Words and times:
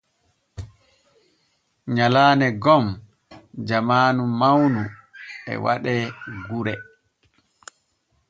Nyalaane 1.95 2.47
gom 2.63 2.85
jamaanu 3.67 4.21
mawnu 4.39 4.81
e 5.51 5.53
waɗe 5.63 5.93
gure. 6.47 6.73